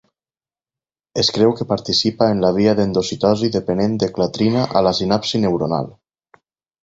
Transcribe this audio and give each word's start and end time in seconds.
Es 1.23 1.27
creu 1.35 1.51
que 1.59 1.67
participa 1.73 2.29
en 2.35 2.39
la 2.45 2.51
via 2.55 2.73
d'endocitosi 2.79 3.51
dependent 3.57 3.95
de 4.05 4.11
clatrina 4.15 4.63
a 4.79 4.83
la 4.87 4.95
sinapsi 5.01 5.45
neuronal. 5.45 5.93